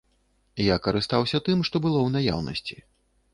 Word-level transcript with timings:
Я 0.67 0.77
карыстаўся 0.87 1.41
тым, 1.49 1.61
што 1.69 1.75
было 1.85 1.99
ў 2.07 2.17
наяўнасці. 2.17 2.81